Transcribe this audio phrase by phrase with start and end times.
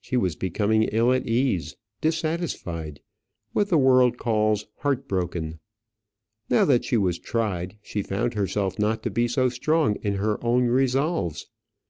[0.00, 3.02] She was becoming ill at ease, dissatisfied,
[3.52, 5.58] what the world calls heart broken.
[6.48, 10.42] Now that she was tried, she found herself not to be so strong in her
[10.42, 11.48] own resolves.